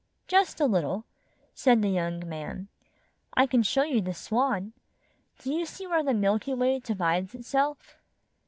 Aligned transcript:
"Just 0.27 0.59
a 0.59 0.65
little," 0.65 1.05
said 1.53 1.83
the 1.83 1.89
young 1.91 2.27
man. 2.27 2.69
"I 3.35 3.45
can 3.45 3.61
show 3.61 3.83
you 3.83 4.01
the 4.01 4.15
Swan. 4.15 4.73
Do 5.37 5.53
you 5.53 5.63
see 5.67 5.85
where 5.85 6.01
the 6.03 6.15
Milky 6.15 6.55
Way 6.55 6.79
divides 6.79 7.35
itself? 7.35 7.97